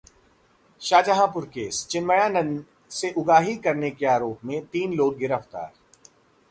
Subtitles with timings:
[0.81, 2.63] Shahjahanpur case: Chinmayanand
[2.91, 5.71] से उगाही करने के आरोप में तीन लोग गिरफ्तार